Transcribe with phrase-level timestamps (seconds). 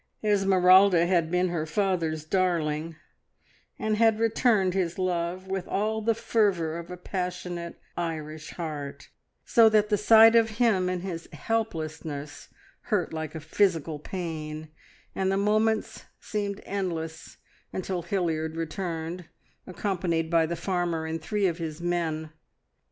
[0.23, 2.95] Esmeralda had been her father's darling,
[3.77, 9.09] and had returned his love with all the fervour of a passionate Irish heart,
[9.45, 12.49] so that the sight of him in his helplessness
[12.85, 14.69] hurt like a physical pain,
[15.13, 17.37] and the moments seemed endless
[17.71, 19.25] until Hilliard returned
[19.67, 22.31] accompanied by the farmer and three of his men.